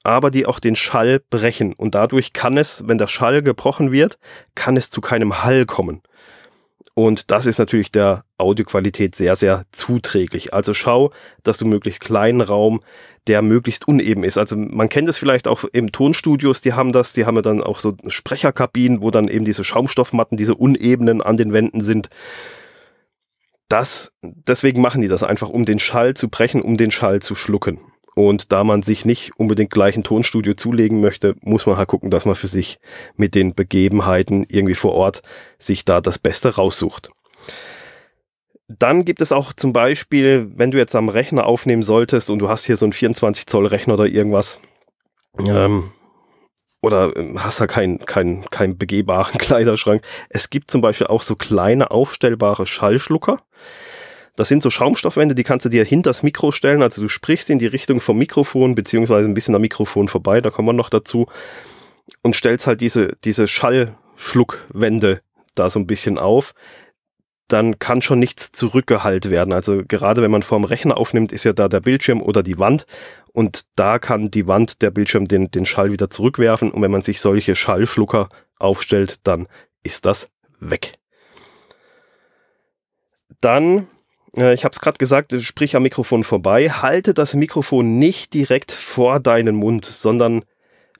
aber 0.03 0.31
die 0.31 0.45
auch 0.45 0.59
den 0.59 0.75
Schall 0.75 1.21
brechen. 1.29 1.73
Und 1.73 1.95
dadurch 1.95 2.33
kann 2.33 2.57
es, 2.57 2.87
wenn 2.87 2.97
der 2.97 3.07
Schall 3.07 3.41
gebrochen 3.41 3.91
wird, 3.91 4.17
kann 4.55 4.77
es 4.77 4.89
zu 4.89 5.01
keinem 5.01 5.43
Hall 5.43 5.65
kommen. 5.65 6.01
Und 6.95 7.31
das 7.31 7.45
ist 7.45 7.59
natürlich 7.59 7.91
der 7.91 8.25
Audioqualität 8.37 9.15
sehr, 9.15 9.35
sehr 9.35 9.63
zuträglich. 9.71 10.53
Also 10.53 10.73
schau, 10.73 11.11
dass 11.43 11.57
du 11.57 11.65
möglichst 11.65 12.01
kleinen 12.01 12.41
Raum, 12.41 12.81
der 13.27 13.41
möglichst 13.41 13.87
uneben 13.87 14.23
ist. 14.23 14.37
Also 14.37 14.57
man 14.57 14.89
kennt 14.89 15.07
es 15.07 15.17
vielleicht 15.17 15.47
auch 15.47 15.63
im 15.71 15.91
Tonstudios, 15.91 16.61
die 16.61 16.73
haben 16.73 16.91
das, 16.91 17.13
die 17.13 17.25
haben 17.25 17.35
ja 17.35 17.41
dann 17.41 17.63
auch 17.63 17.79
so 17.79 17.95
Sprecherkabinen, 18.07 19.01
wo 19.01 19.11
dann 19.11 19.27
eben 19.27 19.45
diese 19.45 19.63
Schaumstoffmatten, 19.63 20.35
diese 20.35 20.55
Unebenen 20.55 21.21
an 21.21 21.37
den 21.37 21.53
Wänden 21.53 21.79
sind 21.79 22.09
das, 23.69 24.11
deswegen 24.21 24.81
machen 24.81 25.01
die 25.01 25.07
das 25.07 25.23
einfach, 25.23 25.49
um 25.49 25.63
den 25.63 25.79
Schall 25.79 26.15
zu 26.15 26.27
brechen, 26.27 26.61
um 26.61 26.75
den 26.75 26.91
Schall 26.91 27.21
zu 27.21 27.35
schlucken. 27.35 27.79
Und 28.15 28.51
da 28.51 28.63
man 28.63 28.81
sich 28.81 29.05
nicht 29.05 29.31
unbedingt 29.37 29.71
gleich 29.71 29.95
ein 29.95 30.03
Tonstudio 30.03 30.55
zulegen 30.55 30.99
möchte, 30.99 31.35
muss 31.41 31.65
man 31.65 31.77
halt 31.77 31.87
gucken, 31.87 32.09
dass 32.09 32.25
man 32.25 32.35
für 32.35 32.47
sich 32.47 32.79
mit 33.15 33.35
den 33.35 33.53
Begebenheiten 33.53 34.45
irgendwie 34.49 34.75
vor 34.75 34.93
Ort 34.93 35.21
sich 35.59 35.85
da 35.85 36.01
das 36.01 36.19
Beste 36.19 36.55
raussucht. 36.55 37.11
Dann 38.67 39.05
gibt 39.05 39.21
es 39.21 39.31
auch 39.31 39.53
zum 39.53 39.71
Beispiel, 39.71 40.51
wenn 40.55 40.71
du 40.71 40.77
jetzt 40.77 40.95
am 40.95 41.09
Rechner 41.09 41.45
aufnehmen 41.45 41.83
solltest 41.83 42.29
und 42.29 42.39
du 42.39 42.49
hast 42.49 42.65
hier 42.65 42.75
so 42.75 42.85
einen 42.85 42.93
24 42.93 43.47
Zoll 43.47 43.67
Rechner 43.67 43.93
oder 43.93 44.05
irgendwas, 44.07 44.59
ähm, 45.47 45.91
oder 46.81 47.15
ähm, 47.15 47.43
hast 47.43 47.59
da 47.59 47.67
keinen 47.67 47.99
kein, 47.99 48.45
kein 48.49 48.77
begehbaren 48.77 49.37
Kleiderschrank. 49.37 50.03
Es 50.29 50.49
gibt 50.49 50.71
zum 50.71 50.81
Beispiel 50.81 51.07
auch 51.07 51.21
so 51.21 51.35
kleine 51.35 51.91
aufstellbare 51.91 52.65
Schallschlucker. 52.65 53.41
Das 54.35 54.47
sind 54.47 54.63
so 54.63 54.69
Schaumstoffwände, 54.69 55.35
die 55.35 55.43
kannst 55.43 55.65
du 55.65 55.69
dir 55.69 55.83
hinter 55.83 56.11
das 56.11 56.23
Mikro 56.23 56.53
stellen. 56.53 56.81
Also 56.81 57.01
du 57.01 57.09
sprichst 57.09 57.49
in 57.49 57.59
die 57.59 57.67
Richtung 57.67 57.99
vom 57.99 58.17
Mikrofon, 58.17 58.73
beziehungsweise 58.73 59.27
ein 59.27 59.33
bisschen 59.33 59.55
am 59.55 59.61
Mikrofon 59.61 60.07
vorbei, 60.07 60.39
da 60.39 60.49
kommen 60.49 60.69
wir 60.69 60.73
noch 60.73 60.89
dazu. 60.89 61.27
Und 62.21 62.35
stellst 62.35 62.65
halt 62.65 62.79
diese, 62.79 63.17
diese 63.23 63.47
Schallschluckwände 63.47 65.21
da 65.55 65.69
so 65.69 65.79
ein 65.79 65.87
bisschen 65.87 66.17
auf. 66.17 66.53
Dann 67.49 67.79
kann 67.79 68.01
schon 68.01 68.19
nichts 68.19 68.51
zurückgehalten 68.51 69.31
werden. 69.31 69.51
Also 69.51 69.83
gerade 69.85 70.21
wenn 70.21 70.31
man 70.31 70.43
vorm 70.43 70.63
Rechner 70.63 70.97
aufnimmt, 70.97 71.31
ist 71.31 71.43
ja 71.43 71.53
da 71.53 71.67
der 71.67 71.81
Bildschirm 71.81 72.21
oder 72.21 72.43
die 72.43 72.59
Wand 72.59 72.85
und 73.33 73.63
da 73.75 73.99
kann 73.99 74.31
die 74.31 74.47
Wand, 74.47 74.81
der 74.81 74.91
Bildschirm 74.91 75.25
den, 75.25 75.51
den 75.51 75.65
Schall 75.65 75.91
wieder 75.91 76.09
zurückwerfen 76.09 76.71
und 76.71 76.81
wenn 76.81 76.91
man 76.91 77.01
sich 77.01 77.19
solche 77.19 77.55
Schallschlucker 77.55 78.29
aufstellt, 78.57 79.27
dann 79.27 79.47
ist 79.83 80.05
das 80.05 80.31
weg. 80.59 80.93
Dann, 83.41 83.87
äh, 84.35 84.53
ich 84.53 84.63
habe 84.63 84.73
es 84.73 84.79
gerade 84.79 84.97
gesagt, 84.97 85.39
sprich 85.41 85.75
am 85.75 85.83
Mikrofon 85.83 86.23
vorbei, 86.23 86.69
halte 86.69 87.13
das 87.13 87.33
Mikrofon 87.33 87.97
nicht 87.97 88.33
direkt 88.33 88.71
vor 88.71 89.19
deinen 89.19 89.55
Mund, 89.55 89.85
sondern 89.85 90.43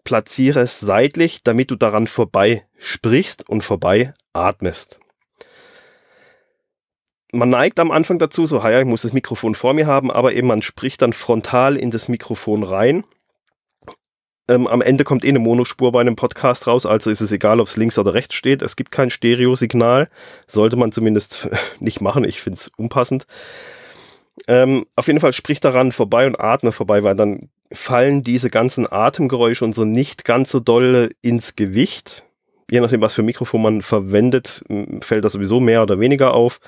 platziere 0.03 0.61
es 0.61 0.79
seitlich, 0.79 1.43
damit 1.43 1.69
du 1.69 1.75
daran 1.75 2.07
vorbei 2.07 2.65
sprichst 2.77 3.47
und 3.47 3.63
vorbei 3.63 4.13
atmest 4.33 4.99
man 7.31 7.49
neigt 7.49 7.79
am 7.79 7.91
Anfang 7.91 8.19
dazu, 8.19 8.45
so, 8.45 8.57
ja, 8.57 8.79
ich 8.79 8.85
muss 8.85 9.03
das 9.03 9.13
Mikrofon 9.13 9.55
vor 9.55 9.73
mir 9.73 9.87
haben, 9.87 10.11
aber 10.11 10.33
eben 10.33 10.47
man 10.47 10.61
spricht 10.61 11.01
dann 11.01 11.13
frontal 11.13 11.75
in 11.77 11.91
das 11.91 12.07
Mikrofon 12.07 12.63
rein. 12.63 13.03
Ähm, 14.47 14.65
am 14.65 14.81
Ende 14.81 15.03
kommt 15.03 15.23
eh 15.23 15.29
eine 15.29 15.37
Monospur 15.37 15.91
bei 15.91 16.01
einem 16.01 16.15
Podcast 16.15 16.65
raus, 16.65 16.87
also 16.87 17.11
ist 17.11 17.21
es 17.21 17.31
egal, 17.31 17.59
ob 17.59 17.67
es 17.67 17.77
links 17.77 17.99
oder 17.99 18.15
rechts 18.15 18.33
steht. 18.33 18.63
Es 18.63 18.75
gibt 18.75 18.91
kein 18.91 19.11
Stereosignal. 19.11 20.09
Sollte 20.47 20.75
man 20.75 20.91
zumindest 20.91 21.47
nicht 21.79 22.01
machen. 22.01 22.23
Ich 22.23 22.41
finde 22.41 22.57
es 22.57 22.67
unpassend. 22.75 23.27
Ähm, 24.47 24.87
auf 24.95 25.05
jeden 25.05 25.19
Fall 25.19 25.33
sprich 25.33 25.59
daran 25.59 25.91
vorbei 25.91 26.25
und 26.25 26.39
atme 26.39 26.71
vorbei, 26.71 27.03
weil 27.03 27.15
dann 27.15 27.49
fallen 27.71 28.23
diese 28.23 28.49
ganzen 28.49 28.91
Atemgeräusche 28.91 29.65
und 29.65 29.75
so 29.75 29.85
nicht 29.85 30.25
ganz 30.25 30.49
so 30.49 30.59
doll 30.59 31.11
ins 31.21 31.55
Gewicht. 31.55 32.25
Je 32.71 32.79
nachdem, 32.79 33.01
was 33.01 33.13
für 33.13 33.21
Mikrofon 33.21 33.61
man 33.61 33.81
verwendet, 33.83 34.63
fällt 35.01 35.25
das 35.25 35.33
sowieso 35.33 35.59
mehr 35.59 35.83
oder 35.83 35.99
weniger 35.99 36.33
auf. 36.33 36.59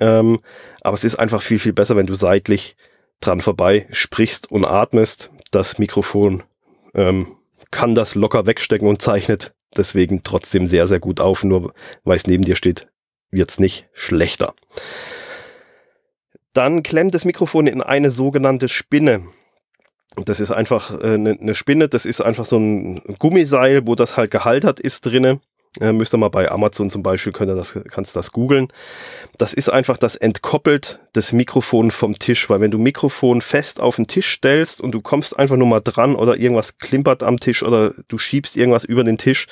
Ähm, 0.00 0.40
aber 0.82 0.94
es 0.94 1.04
ist 1.04 1.16
einfach 1.16 1.42
viel, 1.42 1.58
viel 1.58 1.72
besser, 1.72 1.96
wenn 1.96 2.06
du 2.06 2.14
seitlich 2.14 2.76
dran 3.20 3.40
vorbei 3.40 3.86
sprichst 3.90 4.50
und 4.50 4.64
atmest. 4.64 5.30
Das 5.50 5.78
Mikrofon 5.78 6.42
ähm, 6.94 7.36
kann 7.70 7.94
das 7.94 8.14
locker 8.14 8.46
wegstecken 8.46 8.88
und 8.88 9.02
zeichnet 9.02 9.54
deswegen 9.76 10.22
trotzdem 10.22 10.66
sehr, 10.66 10.86
sehr 10.86 11.00
gut 11.00 11.20
auf. 11.20 11.44
Nur 11.44 11.72
weil 12.04 12.16
es 12.16 12.26
neben 12.26 12.44
dir 12.44 12.56
steht, 12.56 12.88
wird 13.30 13.50
es 13.50 13.58
nicht 13.58 13.88
schlechter. 13.92 14.54
Dann 16.52 16.82
klemmt 16.82 17.14
das 17.14 17.24
Mikrofon 17.24 17.66
in 17.66 17.82
eine 17.82 18.10
sogenannte 18.10 18.68
Spinne. 18.68 19.26
Das 20.24 20.40
ist 20.40 20.50
einfach 20.50 20.98
eine, 20.98 21.30
äh, 21.30 21.38
eine 21.38 21.54
Spinne, 21.54 21.88
das 21.88 22.06
ist 22.06 22.22
einfach 22.22 22.46
so 22.46 22.56
ein 22.56 23.02
Gummiseil, 23.18 23.86
wo 23.86 23.94
das 23.94 24.16
halt 24.16 24.30
gehaltert 24.30 24.80
ist 24.80 25.04
drinne. 25.04 25.40
Äh, 25.80 25.92
müsst 25.92 26.14
ihr 26.14 26.18
mal 26.18 26.28
bei 26.28 26.50
Amazon 26.50 26.90
zum 26.90 27.02
Beispiel, 27.02 27.32
könnt 27.32 27.50
ihr 27.50 27.54
das, 27.54 27.78
kannst 27.90 28.16
das 28.16 28.32
googeln. 28.32 28.68
Das 29.36 29.54
ist 29.54 29.68
einfach 29.68 29.98
das 29.98 30.16
entkoppelt 30.16 31.00
das 31.12 31.32
Mikrofon 31.32 31.90
vom 31.90 32.18
Tisch, 32.18 32.48
weil 32.48 32.60
wenn 32.60 32.70
du 32.70 32.78
Mikrofon 32.78 33.40
fest 33.40 33.80
auf 33.80 33.96
den 33.96 34.06
Tisch 34.06 34.32
stellst 34.32 34.80
und 34.80 34.92
du 34.92 35.00
kommst 35.00 35.38
einfach 35.38 35.56
nur 35.56 35.66
mal 35.66 35.80
dran 35.80 36.16
oder 36.16 36.36
irgendwas 36.36 36.78
klimpert 36.78 37.22
am 37.22 37.38
Tisch 37.38 37.62
oder 37.62 37.92
du 38.08 38.18
schiebst 38.18 38.56
irgendwas 38.56 38.84
über 38.84 39.04
den 39.04 39.18
Tisch, 39.18 39.46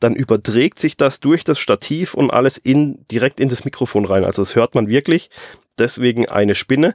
dann 0.00 0.14
überträgt 0.14 0.78
sich 0.78 0.96
das 0.96 1.20
durch 1.20 1.44
das 1.44 1.58
Stativ 1.58 2.14
und 2.14 2.30
alles 2.30 2.58
in, 2.58 3.06
direkt 3.10 3.40
in 3.40 3.48
das 3.48 3.64
Mikrofon 3.64 4.04
rein. 4.04 4.24
Also 4.24 4.42
das 4.42 4.54
hört 4.54 4.74
man 4.74 4.88
wirklich. 4.88 5.30
Deswegen 5.78 6.28
eine 6.28 6.54
Spinne 6.54 6.94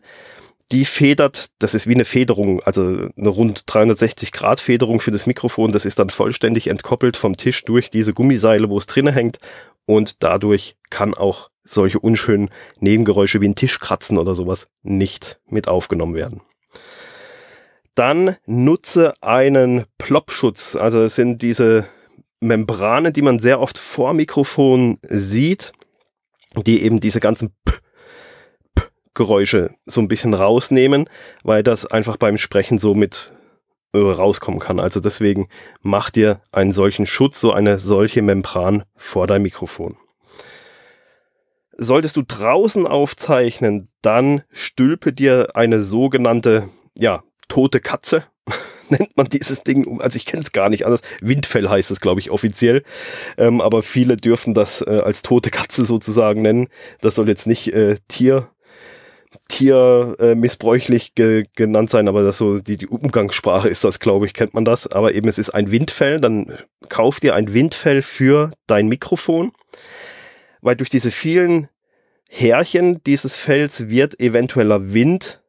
die 0.71 0.85
federt, 0.85 1.47
das 1.59 1.73
ist 1.73 1.88
wie 1.88 1.95
eine 1.95 2.05
Federung, 2.05 2.61
also 2.61 3.09
eine 3.17 3.29
rund 3.29 3.63
360 3.65 4.31
Grad 4.31 4.59
Federung 4.59 4.99
für 4.99 5.11
das 5.11 5.25
Mikrofon. 5.25 5.71
Das 5.71 5.85
ist 5.85 5.97
dann 5.97 6.09
vollständig 6.09 6.67
entkoppelt 6.67 7.17
vom 7.17 7.35
Tisch 7.38 7.65
durch 7.65 7.89
diese 7.89 8.13
Gummiseile, 8.13 8.69
wo 8.69 8.77
es 8.77 8.85
drinnen 8.85 9.13
hängt. 9.13 9.39
Und 9.85 10.21
dadurch 10.23 10.75
kann 10.91 11.15
auch 11.15 11.49
solche 11.63 11.99
unschönen 11.99 12.51
Nebengeräusche 12.79 13.41
wie 13.41 13.47
ein 13.47 13.55
Tischkratzen 13.55 14.17
oder 14.17 14.35
sowas 14.35 14.67
nicht 14.83 15.39
mit 15.47 15.67
aufgenommen 15.67 16.13
werden. 16.13 16.41
Dann 17.95 18.38
nutze 18.45 19.13
einen 19.21 19.85
Plopschutz. 19.97 20.75
Also 20.75 21.01
es 21.01 21.15
sind 21.15 21.41
diese 21.41 21.88
Membranen, 22.39 23.11
die 23.11 23.23
man 23.23 23.39
sehr 23.39 23.59
oft 23.59 23.77
vor 23.79 24.13
Mikrofon 24.13 24.99
sieht, 25.09 25.73
die 26.55 26.83
eben 26.83 26.99
diese 26.99 27.19
ganzen 27.19 27.49
P 27.65 27.73
Geräusche 29.19 29.71
so 29.85 29.99
ein 29.99 30.07
bisschen 30.07 30.33
rausnehmen, 30.33 31.09
weil 31.43 31.61
das 31.61 31.85
einfach 31.85 32.15
beim 32.15 32.38
Sprechen 32.38 32.79
so 32.79 32.93
mit 32.93 33.33
äh, 33.91 33.97
rauskommen 33.97 34.61
kann. 34.61 34.79
Also 34.79 35.01
deswegen 35.01 35.49
mach 35.81 36.09
dir 36.09 36.39
einen 36.53 36.71
solchen 36.71 37.05
Schutz, 37.05 37.41
so 37.41 37.51
eine 37.51 37.79
solche 37.79 38.21
Membran 38.21 38.83
vor 38.95 39.27
dein 39.27 39.41
Mikrofon. 39.41 39.97
Solltest 41.77 42.15
du 42.15 42.23
draußen 42.25 42.88
aufzeichnen, 42.88 43.89
dann 44.01 44.43
stülpe 44.51 45.11
dir 45.11 45.49
eine 45.53 45.81
sogenannte, 45.81 46.69
ja, 46.97 47.23
tote 47.49 47.81
Katze, 47.81 48.23
nennt 48.89 49.17
man 49.17 49.27
dieses 49.27 49.63
Ding, 49.63 49.99
also 49.99 50.15
ich 50.15 50.25
kenne 50.25 50.43
es 50.43 50.53
gar 50.53 50.69
nicht 50.69 50.85
anders. 50.85 51.01
Windfell 51.19 51.67
heißt 51.67 51.91
es, 51.91 51.99
glaube 51.99 52.21
ich, 52.21 52.31
offiziell. 52.31 52.83
Ähm, 53.38 53.59
aber 53.59 53.83
viele 53.83 54.15
dürfen 54.15 54.53
das 54.53 54.81
äh, 54.81 55.01
als 55.03 55.23
tote 55.23 55.51
Katze 55.51 55.83
sozusagen 55.83 56.41
nennen. 56.41 56.69
Das 57.01 57.15
soll 57.15 57.27
jetzt 57.27 57.47
nicht 57.47 57.73
äh, 57.73 57.97
Tier 58.07 58.49
tiermissbräuchlich 59.50 61.15
ge 61.15 61.44
genannt 61.56 61.89
sein, 61.89 62.08
aber 62.08 62.24
das 62.24 62.38
so 62.38 62.60
die, 62.60 62.77
die 62.77 62.88
Umgangssprache 62.88 63.68
ist 63.68 63.84
das, 63.84 64.00
glaube 64.00 64.25
ich, 64.25 64.34
kennt 64.34 64.53
man 64.53 64.63
das. 64.63 64.88
Aber 64.88 65.13
eben 65.13 65.27
es 65.27 65.38
ist 65.38 65.50
ein 65.50 65.72
Windfell, 65.72 66.22
dann 66.22 66.53
kauf 66.88 67.20
dir 67.20 67.36
ein 67.36 67.53
Windfell 67.53 68.01
für 68.01 68.51
dein 68.68 68.88
Mikrofon, 68.88 69.51
weil 70.62 70.77
durch 70.77 70.89
diese 70.89 71.12
vielen 71.12 71.68
Härchen 72.29 73.03
dieses 73.03 73.36
Fells 73.36 73.89
wird 73.89 74.20
eventueller 74.20 74.94
Wind 74.94 75.41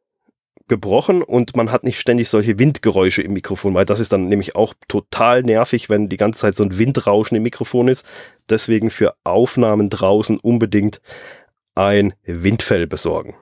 gebrochen 0.66 1.23
und 1.23 1.57
man 1.57 1.71
hat 1.71 1.85
nicht 1.85 2.00
ständig 2.00 2.30
solche 2.30 2.59
Windgeräusche 2.59 3.23
im 3.23 3.35
Mikrofon, 3.35 3.75
weil 3.75 3.85
das 3.85 4.00
ist 4.00 4.12
dann 4.12 4.28
nämlich 4.28 4.57
auch 4.57 4.73
total 4.88 5.42
nervig, 5.42 5.90
wenn 5.90 6.09
die 6.09 6.16
ganze 6.16 6.40
Zeit 6.40 6.57
so 6.57 6.64
ein 6.64 6.78
Windrauschen 6.78 7.37
im 7.37 7.42
Mikrofon 7.42 7.88
ist. 7.88 8.07
Deswegen 8.49 8.88
für 8.88 9.14
Aufnahmen 9.25 9.90
draußen 9.90 10.38
unbedingt 10.38 11.02
ein 11.75 12.14
Windfell 12.25 12.87
besorgen. 12.87 13.35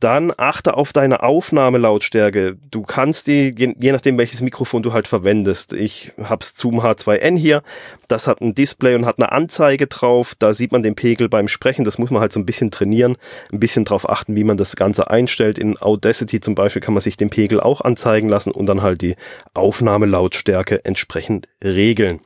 Dann 0.00 0.32
achte 0.34 0.78
auf 0.78 0.94
deine 0.94 1.22
Aufnahmelautstärke. 1.22 2.56
Du 2.70 2.82
kannst 2.82 3.26
die, 3.26 3.54
je 3.54 3.92
nachdem 3.92 4.16
welches 4.16 4.40
Mikrofon 4.40 4.82
du 4.82 4.94
halt 4.94 5.06
verwendest. 5.06 5.74
Ich 5.74 6.12
hab's 6.18 6.56
Zoom 6.56 6.80
H2N 6.80 7.36
hier. 7.36 7.62
Das 8.08 8.26
hat 8.26 8.40
ein 8.40 8.54
Display 8.54 8.94
und 8.94 9.04
hat 9.04 9.18
eine 9.18 9.30
Anzeige 9.30 9.88
drauf. 9.88 10.34
Da 10.38 10.54
sieht 10.54 10.72
man 10.72 10.82
den 10.82 10.94
Pegel 10.94 11.28
beim 11.28 11.48
Sprechen. 11.48 11.84
Das 11.84 11.98
muss 11.98 12.10
man 12.10 12.22
halt 12.22 12.32
so 12.32 12.40
ein 12.40 12.46
bisschen 12.46 12.70
trainieren. 12.70 13.18
Ein 13.52 13.60
bisschen 13.60 13.84
drauf 13.84 14.08
achten, 14.08 14.36
wie 14.36 14.44
man 14.44 14.56
das 14.56 14.74
Ganze 14.74 15.10
einstellt. 15.10 15.58
In 15.58 15.76
Audacity 15.78 16.40
zum 16.40 16.54
Beispiel 16.54 16.80
kann 16.80 16.94
man 16.94 17.02
sich 17.02 17.18
den 17.18 17.28
Pegel 17.28 17.60
auch 17.60 17.82
anzeigen 17.82 18.30
lassen 18.30 18.52
und 18.52 18.64
dann 18.64 18.80
halt 18.80 19.02
die 19.02 19.16
Aufnahmelautstärke 19.52 20.82
entsprechend 20.82 21.46
regeln. 21.62 22.20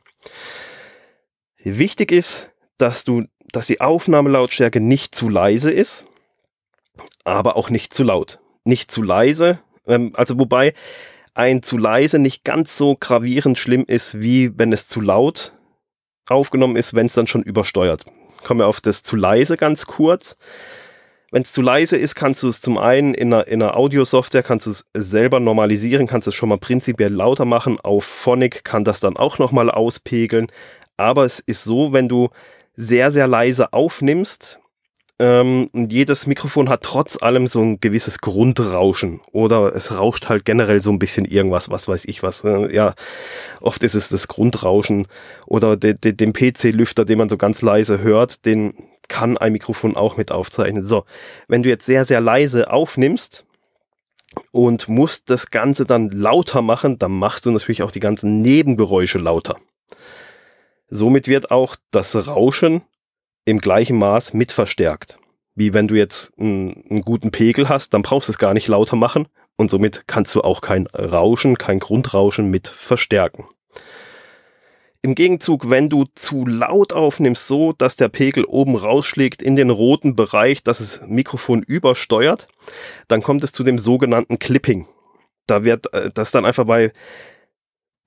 Wichtig 1.61 2.13
ist, 2.13 2.49
dass 2.77 3.03
du, 3.03 3.25
dass 3.51 3.67
die 3.67 3.81
Aufnahmelautstärke 3.81 4.79
nicht 4.79 5.13
zu 5.13 5.27
leise 5.27 5.71
ist 5.71 6.05
aber 7.23 7.57
auch 7.57 7.69
nicht 7.69 7.93
zu 7.93 8.03
laut. 8.03 8.39
Nicht 8.63 8.91
zu 8.91 9.03
leise, 9.03 9.59
ähm, 9.87 10.13
also 10.15 10.39
wobei 10.39 10.73
ein 11.33 11.63
zu 11.63 11.77
leise 11.77 12.17
nicht 12.19 12.43
ganz 12.43 12.77
so 12.77 12.95
gravierend 12.99 13.57
schlimm 13.57 13.83
ist, 13.87 14.21
wie 14.21 14.57
wenn 14.57 14.71
es 14.71 14.87
zu 14.87 15.01
laut 15.01 15.53
aufgenommen 16.27 16.75
ist, 16.75 16.93
wenn 16.93 17.05
es 17.05 17.13
dann 17.13 17.27
schon 17.27 17.43
übersteuert. 17.43 18.05
Kommen 18.43 18.61
wir 18.61 18.67
auf 18.67 18.81
das 18.81 19.03
zu 19.03 19.15
leise 19.15 19.57
ganz 19.57 19.85
kurz. 19.85 20.37
Wenn 21.31 21.41
es 21.41 21.51
zu 21.51 21.61
leise 21.61 21.97
ist, 21.97 22.15
kannst 22.15 22.43
du 22.43 22.49
es 22.49 22.61
zum 22.61 22.77
einen 22.77 23.13
in 23.13 23.33
einer, 23.33 23.47
in 23.47 23.61
einer 23.61 23.75
Audio-Software 23.75 24.43
kannst 24.43 24.67
du 24.67 24.71
es 24.71 24.85
selber 24.93 25.39
normalisieren, 25.39 26.07
kannst 26.07 26.27
es 26.27 26.35
schon 26.35 26.49
mal 26.49 26.57
prinzipiell 26.57 27.11
lauter 27.11 27.45
machen. 27.45 27.79
Auf 27.81 28.05
Phonic 28.05 28.63
kann 28.63 28.85
das 28.85 28.99
dann 28.99 29.17
auch 29.17 29.37
nochmal 29.37 29.69
auspegeln. 29.69 30.47
Aber 30.97 31.25
es 31.25 31.39
ist 31.39 31.63
so, 31.63 31.91
wenn 31.91 32.07
du 32.07 32.29
sehr, 32.77 33.11
sehr 33.11 33.27
leise 33.27 33.73
aufnimmst, 33.73 34.59
ähm, 35.17 35.69
jedes 35.73 36.27
Mikrofon 36.27 36.67
hat 36.69 36.83
trotz 36.83 37.21
allem 37.21 37.47
so 37.47 37.61
ein 37.61 37.79
gewisses 37.79 38.19
Grundrauschen 38.19 39.21
oder 39.31 39.73
es 39.73 39.97
rauscht 39.97 40.27
halt 40.27 40.43
generell 40.43 40.81
so 40.81 40.91
ein 40.91 40.99
bisschen 40.99 41.25
irgendwas, 41.25 41.69
was 41.69 41.87
weiß 41.87 42.05
ich 42.05 42.21
was. 42.21 42.43
Äh, 42.43 42.73
ja, 42.75 42.95
oft 43.61 43.83
ist 43.83 43.95
es 43.95 44.09
das 44.09 44.27
Grundrauschen 44.27 45.07
oder 45.47 45.77
de, 45.77 45.93
de, 45.93 46.11
den 46.11 46.33
PC-Lüfter, 46.33 47.05
den 47.05 47.17
man 47.17 47.29
so 47.29 47.37
ganz 47.37 47.61
leise 47.61 48.01
hört, 48.01 48.45
den 48.45 48.73
kann 49.07 49.37
ein 49.37 49.53
Mikrofon 49.53 49.95
auch 49.95 50.17
mit 50.17 50.31
aufzeichnen. 50.31 50.83
So, 50.83 51.05
wenn 51.47 51.63
du 51.63 51.69
jetzt 51.69 51.85
sehr, 51.85 52.05
sehr 52.05 52.21
leise 52.21 52.71
aufnimmst, 52.71 53.45
und 54.51 54.89
musst 54.89 55.29
das 55.29 55.49
Ganze 55.49 55.85
dann 55.85 56.09
lauter 56.09 56.61
machen, 56.61 56.99
dann 56.99 57.11
machst 57.11 57.45
du 57.45 57.51
natürlich 57.51 57.83
auch 57.83 57.91
die 57.91 57.99
ganzen 58.01 58.41
Nebengeräusche 58.41 59.17
lauter. 59.17 59.57
Somit 60.89 61.27
wird 61.27 61.51
auch 61.51 61.75
das 61.91 62.27
Rauschen 62.27 62.83
im 63.45 63.59
gleichen 63.59 63.97
Maß 63.97 64.33
mit 64.33 64.51
verstärkt. 64.51 65.19
Wie 65.53 65.73
wenn 65.73 65.87
du 65.87 65.95
jetzt 65.95 66.33
einen, 66.37 66.83
einen 66.89 67.01
guten 67.01 67.31
Pegel 67.31 67.69
hast, 67.69 67.93
dann 67.93 68.01
brauchst 68.01 68.27
du 68.27 68.33
es 68.33 68.37
gar 68.37 68.53
nicht 68.53 68.67
lauter 68.67 68.95
machen 68.97 69.27
und 69.55 69.71
somit 69.71 70.03
kannst 70.07 70.35
du 70.35 70.41
auch 70.41 70.61
kein 70.61 70.87
Rauschen, 70.87 71.57
kein 71.57 71.79
Grundrauschen 71.79 72.49
mit 72.49 72.67
verstärken. 72.67 73.45
im 75.01 75.13
Gegenzug, 75.13 75.69
wenn 75.69 75.87
du 75.87 76.05
zu 76.15 76.47
laut 76.47 76.91
aufnimmst, 76.91 77.47
so 77.47 77.73
dass 77.73 77.95
der 77.95 78.09
Pegel 78.09 78.43
oben 78.43 78.75
rausschlägt 78.75 79.43
in 79.43 79.55
den 79.55 79.69
roten 79.69 80.15
Bereich, 80.15 80.63
dass 80.63 80.79
das 80.79 81.01
Mikrofon 81.07 81.61
übersteuert, 81.61 82.47
dann 83.07 83.21
kommt 83.21 83.43
es 83.43 83.51
zu 83.51 83.63
dem 83.63 83.77
sogenannten 83.77 84.39
Clipping. 84.39 84.87
Da 85.45 85.63
wird 85.63 85.93
äh, 85.93 86.09
das 86.11 86.31
dann 86.31 86.43
einfach 86.43 86.65
bei 86.65 86.91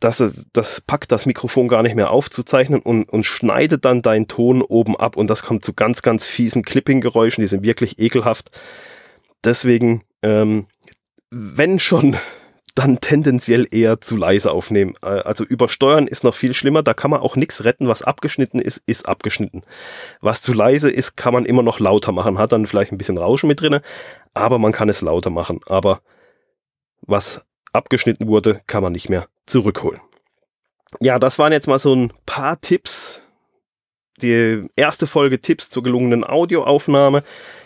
das, 0.00 0.47
das 0.52 0.81
packt 0.81 1.11
das 1.11 1.26
Mikrofon 1.26 1.69
gar 1.69 1.83
nicht 1.83 1.97
mehr 1.97 2.11
aufzuzeichnen 2.11 2.81
und, 2.81 3.05
und 3.09 3.25
schneidet 3.25 3.85
dann 3.85 4.02
deinen 4.02 4.28
Ton 4.28 4.62
oben 4.62 4.97
ab 4.97 5.17
und 5.17 5.28
das 5.28 5.43
kommt 5.43 5.64
zu 5.64 5.75
ganz, 5.75 6.02
ganz 6.02 6.26
fiesen 6.26 6.62
Clipping-Geräuschen, 6.62 7.43
die 7.43 7.49
sind 7.49 7.64
wirklich 7.64 7.99
ekelhaft. 7.99 8.50
Deswegen, 9.45 10.02
ähm, 10.23 10.67
wenn 11.31 11.78
schon, 11.78 12.17
dann 12.75 13.00
tendenziell 13.00 13.67
eher 13.73 14.00
zu 14.00 14.17
leise 14.17 14.52
aufnehmen. 14.52 14.95
Äh, 15.02 15.09
also 15.09 15.43
übersteuern 15.43 16.07
ist 16.07 16.23
noch 16.23 16.37
viel 16.37 16.55
schlimmer, 16.55 16.85
da 16.85 16.95
kann 16.95 17.11
man 17.11 17.21
auch 17.21 17.35
nichts 17.35 17.64
retten, 17.64 17.88
was 17.88 18.02
abgeschnitten 18.02 18.61
ist, 18.61 18.81
ist 18.87 19.09
abgeschnitten. 19.09 19.62
Was 20.21 20.43
zu 20.43 20.52
leise 20.52 20.88
ist, 20.88 21.17
kann 21.17 21.33
man 21.33 21.45
immer 21.45 21.64
noch 21.64 21.81
lauter 21.81 22.12
machen, 22.12 22.38
hat 22.38 22.52
dann 22.52 22.67
vielleicht 22.67 22.93
ein 22.93 22.99
bisschen 22.99 23.19
Rauschen 23.19 23.49
mit 23.49 23.61
drin, 23.61 23.81
aber 24.33 24.61
man 24.61 24.71
kann 24.71 24.88
es 24.88 25.00
lauter 25.00 25.31
machen. 25.31 25.59
Aber 25.67 26.02
was 27.00 27.48
abgeschnitten 27.72 28.28
wurde, 28.28 28.60
kann 28.66 28.82
man 28.82 28.92
nicht 28.92 29.08
mehr 29.08 29.28
zurückholen. 29.46 30.00
Ja, 31.00 31.18
das 31.18 31.38
waren 31.38 31.52
jetzt 31.52 31.68
mal 31.68 31.78
so 31.78 31.94
ein 31.94 32.12
paar 32.26 32.60
Tipps. 32.60 33.22
Die 34.22 34.66
erste 34.75 35.06
Folge 35.06 35.40
Tipps 35.40 35.68
zur 35.68 35.82
gelungenen 35.82 36.25
Audioaufnahme. 36.25 37.22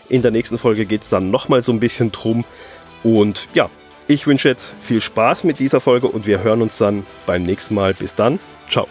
In 0.08 0.22
der 0.22 0.30
nächsten 0.30 0.58
Folge 0.58 0.84
geht 0.84 1.02
es 1.02 1.08
dann 1.08 1.30
nochmal 1.30 1.62
so 1.62 1.72
ein 1.72 1.80
bisschen 1.80 2.12
drum. 2.12 2.44
Und 3.02 3.48
ja, 3.54 3.70
ich 4.08 4.26
wünsche 4.26 4.48
jetzt 4.48 4.74
viel 4.80 5.00
Spaß 5.00 5.44
mit 5.44 5.58
dieser 5.58 5.80
Folge 5.80 6.08
und 6.08 6.26
wir 6.26 6.42
hören 6.42 6.62
uns 6.62 6.78
dann 6.78 7.06
beim 7.26 7.44
nächsten 7.44 7.74
Mal. 7.74 7.94
Bis 7.94 8.14
dann. 8.14 8.38
Ciao. 8.68 8.86